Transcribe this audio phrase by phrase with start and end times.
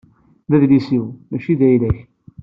[0.49, 1.97] D adlis-iw, mačči d ayla-k.